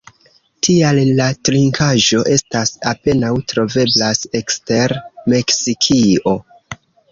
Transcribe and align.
Tial 0.67 1.01
la 1.19 1.27
trinkaĵo 1.49 2.21
estas 2.37 2.73
apenaŭ 2.93 3.31
troveblas 3.53 4.25
ekster 4.41 4.99
Meksikio. 5.37 6.37